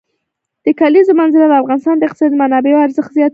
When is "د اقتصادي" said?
1.97-2.35